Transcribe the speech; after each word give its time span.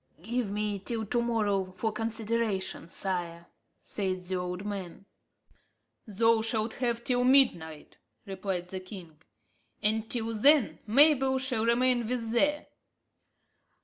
"Give 0.23 0.49
me 0.49 0.79
till 0.79 1.05
to 1.05 1.21
morrow 1.21 1.65
for 1.73 1.91
consideration, 1.91 2.89
sire," 2.89 3.45
said 3.83 4.23
the 4.23 4.35
old 4.35 4.65
man. 4.65 5.05
"Thou 6.07 6.41
shalt 6.41 6.73
have 6.81 7.03
till 7.03 7.23
midnight," 7.23 7.99
replied 8.25 8.69
the 8.69 8.79
king; 8.79 9.21
"and 9.83 10.09
till 10.09 10.33
then 10.33 10.79
Mabel 10.87 11.37
shall 11.37 11.65
remain 11.67 12.07
with 12.07 12.31
thee." 12.31 12.65